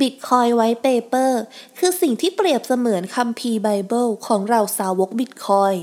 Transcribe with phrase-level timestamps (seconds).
[0.00, 1.32] Bitcoin White Paper
[1.78, 5.78] คือสิ่งที่เปรียบเสมือนคัมภีร์ไบเบิลของเราสาวก Bitcoin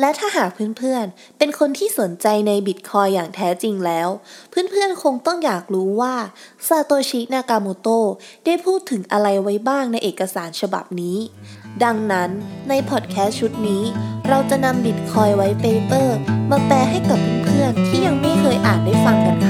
[0.00, 4.08] และถ้าหากเพื่อนๆ เป็นคนที่สนใจในบิตคอยอย่างแท้จริงแล้ว
[4.50, 6.14] เพื่อนๆ คงต้องอยากรู้ว่า
[6.68, 7.88] ซาโตชินากาโมโต
[8.44, 11.18] ได้พูดถึงอะไรไว้บ้างในเอกสารฉบับนี้
[11.84, 12.30] ดังนั้น
[12.68, 13.82] ในพอดแคสต์ชุดนี้
[14.28, 16.16] เราจะนำ Bitcoin White Paper
[16.50, 19.49] มาแปลให้กับเพื่อนๆ ที่ยังไม่เคยอ่านได้ฟังกันค่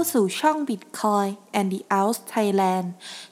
[0.00, 2.86] าสู่ช่อง Bitcoin and the Out Thailand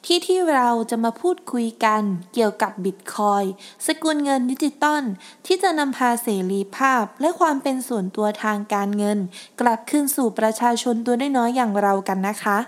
[0.04, 2.02] ที่ที่เราจะมาพูดคุยกัน
[2.34, 3.46] เกี่ยวกับ Bitcoin
[3.86, 5.02] สกุลเงินดิจิตอล
[5.46, 9.18] ที่จะนำพาเสรีภาพ และความเป็นส่วนตัวทางการเงิน
[9.60, 12.58] กลับคืนสู่ประชาชนตัวน้อยๆอย่างเรากันนะคะ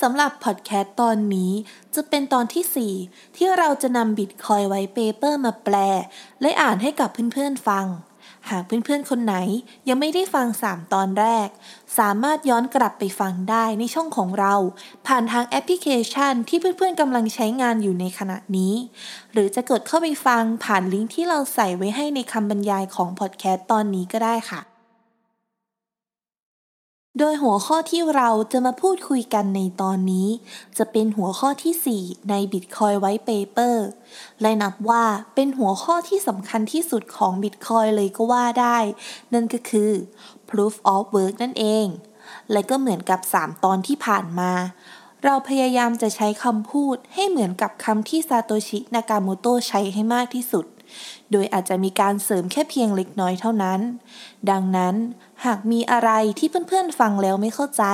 [0.00, 1.52] สำหรับพอดแคสต์ตอนนี้
[1.94, 5.76] จะเป็นตอนที่ 4 ที่เราจะนำ Bitcoin White Paper มาแปล
[6.40, 7.86] และอ่านให้กับเพื่อนๆฟัง
[8.50, 9.36] หากเพื่อนๆ คนไหน
[9.88, 11.48] ยังไม่ได้ฟัง 3 ตอนแรก
[11.98, 14.54] สามารถย้อนกลับไปฟังได้ในช่องของเรา
[15.06, 18.74] ผ่านทางแอปพลิเคชันที่เพื่อนๆกำลังใช้งานอยู่ในขณะนี้
[19.32, 24.60] หรือจะกดเข้าไปฟังผ่านลิงก์ที่เราใส่ไว้ให้ในคำบรรยายของพอดแคสต์ตอนนี้ก็ได้ค่ะ
[27.18, 30.28] โดยหัวข้อที่เราจะมาพูดคุยกันในตอนนี้
[30.78, 33.76] จะเป็นหัวข้อที่ 4 ใน Bitcoin White Paper
[34.40, 38.78] และนับว่าเป็นหัวข้อที่สำคัญที่สุดของ Bitcoin เลยก็ว่าได้
[39.32, 39.90] นั่นก็คือ
[40.48, 41.86] Proof of Work นั่นเอง
[42.52, 44.52] และก็เหมือนกับ 3 ตอนที่ผ่านมา
[45.24, 50.66] เราพยายามจะใช้คำพูดให้เหมือนกับคำที่ซาโตชิ นากาโมโตะใช้ให้มากที่สุด
[51.32, 53.80] โดยอาจจะมีการเสริมแค่เพียงเล็กน้อยเท่านั้น
[54.50, 54.94] ดังนั้น
[55.44, 57.84] หากมีอะไรที่เพื่อนๆฟังแล้วไม่เข้าใจ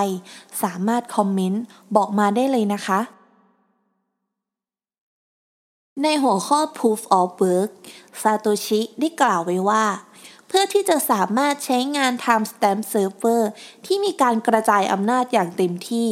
[0.62, 1.62] สามารถคอมเมนต์
[1.96, 3.00] บอกมาได้เลยนะคะ
[6.02, 7.70] ในหัวข้อ proof of work
[8.22, 9.84] ซาโตชิได้กล่าวไว้ว่า
[10.48, 13.42] เพื่อที่จะสามารถใช้งาน timestamp server
[13.86, 16.10] ที่มีการกระจายอำนาจอย่างเต็มที่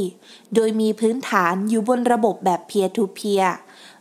[0.54, 3.48] โดยมีพื้นฐานอยู่บนระบบแบบ peer to peer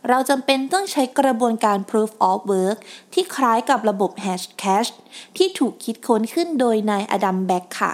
[0.08, 2.78] เราจำเป็นต้องใช้กระบวนการ proof of work
[3.12, 4.90] ที่คล้ายกับระบบ Hashcash
[5.36, 7.92] ที่ถูกคิดค้นขึ้นโดยนายอดัมแบ็กค่ะ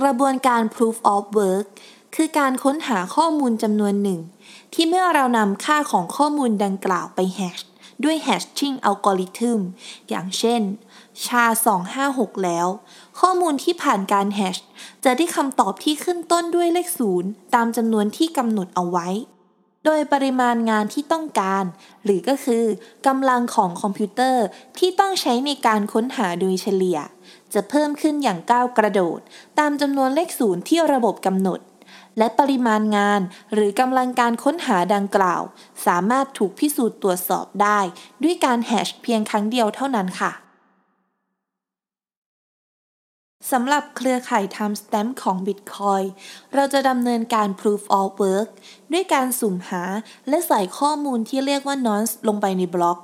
[0.00, 1.66] กระบวนการ proof of work
[2.14, 4.20] คือการค้นหาข้อมูลจำนวนหนึ่ง
[4.74, 7.58] ที่เมื่อเรานำค่าของข้อมูลดังกล่าวไปแฮช
[8.04, 9.60] ด้วย hashing อัลกอริทึม
[10.08, 10.62] อย่างเช่น
[11.26, 11.44] ชา
[11.94, 12.66] 256 แล้ว
[13.20, 14.56] ข้อมูลที่ผ่านการแฮช
[15.04, 19.08] จะได้คำตอบที่ขึ้นต้นด้วยเลขศูนย์ตามจำนวนที่กำหนดเอาไว้
[19.84, 21.64] โดยปริมาณงานที่ต้องการ
[22.04, 22.64] หรือก็คือ
[23.06, 24.44] กำลังของคอมพิวเตอร์
[24.78, 26.98] ที่ต้องใช้ในการค้นหาโดยเฉลี่ย
[27.54, 29.20] จะเพิ่มขึ้นอย่างก้าวกระโดด
[29.58, 31.60] ตามจำนวนเลขศูนย์ที่ระบบกำหนด
[32.18, 33.20] และปริมาณงาน
[33.52, 35.42] หรือกำลังการค้นหาดังกล่าว
[35.86, 37.80] สามารถถูกพิสูจน์ตรวจสอบได้
[38.22, 40.32] ด้วยการแฮชเพียงครั้งเดียวเท่านั้นค่ะ
[43.52, 46.04] สำหรับเครือข่าย Timestamp ของ Bitcoin
[46.54, 48.48] เราจะดำเนินการ Proof of Work
[48.92, 49.84] ด้วยการสุ่มหา
[50.28, 52.98] และใส่ข้อมูลที่เรียกว่า nonce ลงไปในบล็อก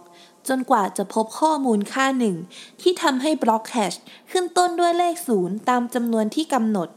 [0.49, 2.37] จนกว่าจะพบข้อมูลค่าหนึ่ง
[2.81, 3.95] ที่ทำให้บล็อกแฮช
[4.31, 6.89] ขึ้นต้นด้วยเลขศูนย์ตามจำนวนที่กำหนด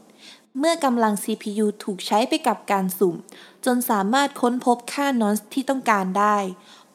[0.58, 3.16] เมื่อกำลัง CPU ถูกใช้ไปกับการสุ่ม
[3.64, 6.36] จนสามารถค้นพบค่า nonce ที่ต้องการได้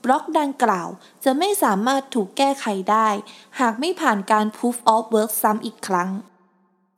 [0.04, 0.90] บล็อกดังกล่าว
[1.24, 3.10] จะไม่สามารถถูกแก้ไขได้
[3.60, 6.12] หากไม่ผ่านการ Proof of Work ซ้ำอีกครั้ง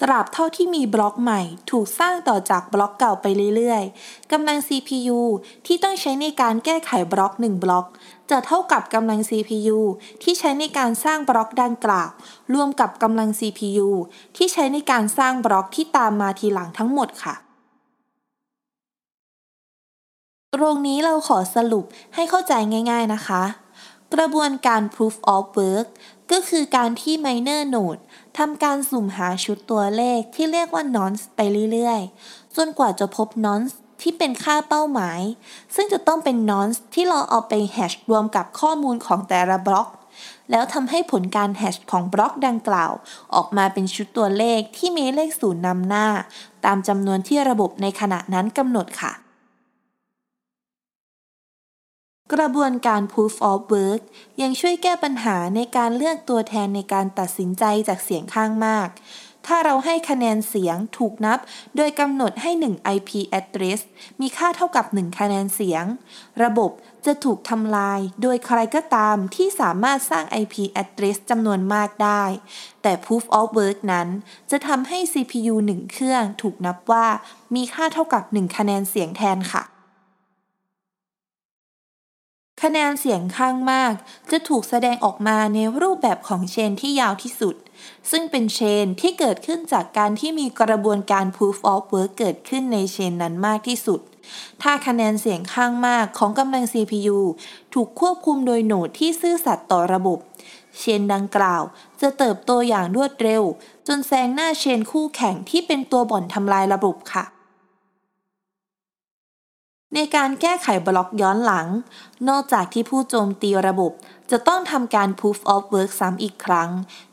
[0.02, 5.20] ตราบเท่าที่มีบล็อกใหม่ถูกสร้างต่อจากบล็อกเก่าไปเรื่อยๆ กำลัง CPU
[5.66, 7.86] ที่ต้องใช้ในการแก้ไขบล็อก 1 บล็อก
[8.32, 9.80] จะเท่ากับกำลัง CPU
[10.24, 12.10] ที่ใช้ในการสร้างบล็อกดังกล่าว
[12.54, 13.90] รวมกับกำลัง CPU
[14.36, 17.36] ที่ใช้ในการสร้างบล็อกที่ตามมาทีหลังทั้งหมดค่ะ
[20.56, 21.86] ตรงนี้เราขอสรุป
[22.16, 22.54] ให้เข้าใจ
[22.92, 23.44] ง่าย ๆนะคะ
[24.14, 25.88] กระบวนการ proof of work
[26.32, 28.02] ก็คือการที่ miner node
[28.38, 31.40] ทำการสุ่มหาชุดตัวเลขที่เรียกว่า nonce ไป
[31.72, 35.22] เรื่อยๆ จนกว่าจะพบ nonce ที่เป็นค่าเป้าหมาย
[35.76, 39.90] ซึ่งจะต้องเป็น nonce ที่เราเอาไปแฮชรวมกับข้อมูลของแต่ละบล็อก
[40.52, 42.92] แล้วทำให้ผลการแฮชของบล็อกดังกล่าว
[43.36, 46.08] ออกมาเป็นชุดตัวเลขที่มีเลขศูนย์นำหน้า
[46.66, 49.14] ตามจำนวนที่ระบบในขณะนั้นกำหนดค่ะ
[52.34, 54.02] กระบวนการ proof of work
[54.42, 58.90] ยังช่วยแก้ปัญหาในการเลือกตัวแทนในการตัดสินใจจากเสียงข้างมาก
[59.52, 61.40] ถ้าเราให้คะแนนเสียงถูกนับ
[61.76, 63.80] โดยกำหนดให้ 1 IP address
[64.22, 65.86] มีค่าเท่ากับ 1 คะแนนเสียง
[66.44, 66.72] ระบบ
[67.06, 72.24] จะถูกทำลาย โดยใครก็ตามที่สามารถสร้าง IP address จำนวนมากได้
[72.82, 74.08] แต่ proof of work นั้น
[74.52, 77.08] จะทำให้ CPU 1 เครื่องถูกนับว่า
[77.56, 79.64] มีค่าเท่ากับ 1 คะแนนเสียงแทนค่ะ
[82.62, 83.94] คะแนนเสียงข้างมาก
[84.32, 87.56] จะถูกแสดงออกมาในรูปแบบของเชนที่ยาวที่สุด
[88.12, 94.00] ซึ่งเป็นเชนที่เกิดขึ้นจากการที่มีกระบวนการ proof of work เกิดขึ้นในเชนนั้นมากที่สุด
[94.62, 97.20] ถ้าคะแนนเสียงข้างมากของกำลัง CPU
[97.74, 100.20] ถูกควบคุมโดยโหนดที่ซื่อสัตย์ต่อระบบ
[100.80, 101.64] เชนดังกล่าว
[102.02, 103.44] จะเติบโตอย่างรวดเร็ว
[103.88, 107.26] จนแซงหน้าเชนคู่แข่งที่เป็นตัวบ่อนทำลายระบบค่ะ
[109.96, 111.68] ในการแก้ไขบล็อกย้อนหลัง
[112.30, 113.92] นอกจากที่ผู้โจมตีระบบ
[114.32, 116.70] จะต้องทำการ proof of work ซ้ำอีกครั้ง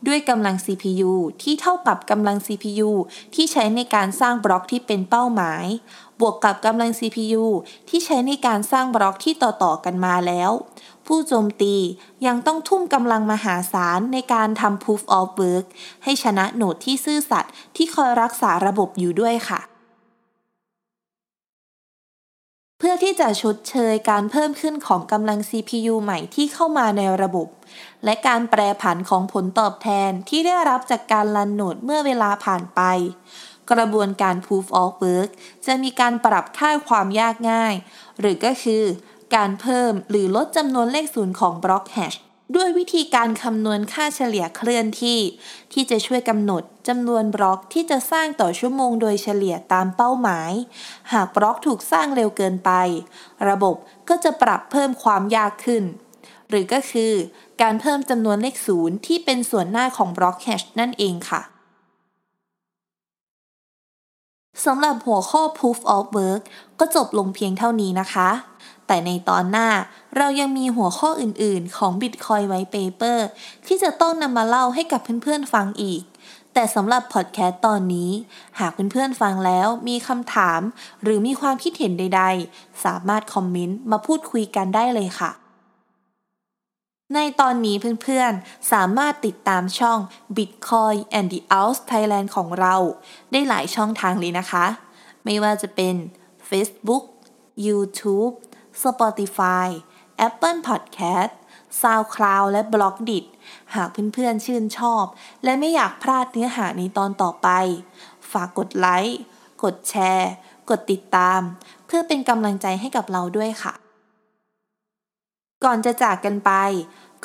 [0.07, 2.91] ด้วยกำลัง CPU ที่เท่ากับกำลัง CPU
[3.35, 5.65] ที่ใช้ในการสร้างบล็อกที่เป็นเป้าหมาย
[6.21, 7.45] บวกกับกำลัง CPU
[7.89, 10.51] ที่ใช้ในการสร้างบล็อกที่ต่อๆกันมาแล้ว
[11.07, 11.75] ผู้โจมตี
[12.27, 15.67] ยังต้องทุ่มกำลังมหาศาลในการทำ proof of work
[16.05, 19.61] ให้ชนะโหนดที่ซื่อสัตย์ที่คอยรักษาระบบอยู่ด้วยค่ะ
[23.21, 27.49] จะชดเชยการเพิ่มขึ้นของกำลัง CPU ใหม่ที่เข้ามาในระบบ
[28.05, 32.81] และการแปรผันของผลตอบแทนที่ได้รับจากการลันโหนดเมื่อเวลาผ่านไป
[33.71, 35.31] กระบวนการ Proof of Work
[35.67, 37.75] จะมีการปรับค่าความยากง่าย
[38.21, 38.85] หรือก็คือ
[39.35, 42.15] การเพิ่มหรือลดจำนวนเลขศูนย์ของบล็อกแฮช
[42.55, 45.19] ด้วยวิธีการคำนวณค่าเฉลี่ยเคลื่อนที่
[45.73, 50.53] ที่จะช่วยกำหนดจำนวนบล็อกที่จะสร้างต่อชั่วโมงโดยเฉลี่ยตามเป้าหมาย
[51.13, 52.71] หากบล็อกถูกสร้างเร็วเกินไป
[53.49, 53.77] ระบบ
[54.09, 55.85] ก็จะปรับเพิ่มความยากขึ้น
[56.49, 57.13] หรือก็คือ
[57.63, 61.43] การเพิ่มจำนวนเลขศูนย์ที่เป็นส่วนหน้าของบล็อกแฮชนั่นเองค่ะ
[64.65, 66.43] สำหรับหัวข้อ proof of work
[66.81, 68.29] ก็จบลงเพียงเท่านี้นะคะ
[68.87, 69.69] แต่ในตอนหน้า
[70.17, 73.19] เรายังมีหัวข้ออื่นๆ ของ Bitcoin White Paper
[73.67, 76.03] ที่จะต้องนำมาเล่าให้กับเพื่อนๆฟังอีก
[76.55, 78.11] แต่สำหรับพอดแคสต์ตอนนี้
[78.59, 80.61] หากเพื่อนๆฟังแล้วมีคำถาม
[81.03, 85.31] หรือมีความคิดเห็นใดๆ สามารถคอมเมนต์มาพูดคุยกันได้เลยค่ะ
[87.15, 89.99] ในตอนนี้เพื่อนๆ สามารถติดตามช่อง
[90.37, 92.75] Bitcoin and the Out Thailand ของเรา
[93.33, 94.67] ได้หลายช่องทางเลยนะคะ
[95.25, 95.95] ไม่ว่าจะเป็น
[96.49, 97.05] Facebook
[97.67, 98.33] YouTube
[98.83, 99.69] Spotify
[100.27, 101.33] Apple Podcast
[101.81, 103.25] SoundCloud และ b l o g d i t
[103.75, 105.05] หากเพื่อนๆชื่นชอบ
[105.45, 107.49] และไม่อยากพลาดเนื้อหาในตอนต่อไป
[108.33, 109.19] ฝากกดไลค์
[109.65, 110.31] กดแชร์
[110.71, 111.41] กดติดตาม
[111.87, 113.75] เพื่อเป็นกำลังใจให้กับเราด้วยค่ะ
[115.65, 116.53] ก่อนจะจากกันไป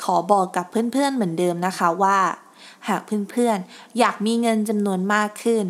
[0.02, 2.18] ขอบอกกับเพื่อนๆเหมือนเดิมนะคะว่า
[2.88, 3.00] หาก
[3.30, 5.64] เพื่อนๆอยากมีเงินจำนวนมากขึ้น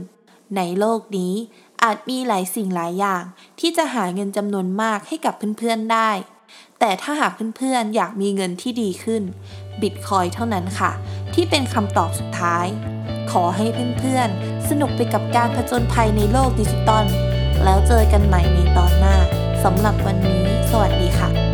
[0.57, 1.35] ในโลกนี้
[1.83, 3.23] อาจมีหลายสิ่งหลายอย่าง
[3.61, 6.11] ที่จะหาเงินจำนวนมากให้กับเพื่อนๆได้
[6.81, 9.23] แต่ถ้าหากเพื่อนๆอยากมีเงินที่ดีขึ้น
[9.83, 10.91] บิตคอยเท่านั้นค่ะ
[11.35, 12.67] ที่เป็นคำตอบสุดท้าย
[13.31, 13.67] ขอให้
[13.99, 17.07] เพื่อนๆ สนุกไปกับการผจญภัยในโลกดิจิตอล
[17.65, 19.17] แล้วเจอกันใหม่ในตอนหน้า
[19.65, 21.52] สำหรับวันนี้ สวัสดีค่ะ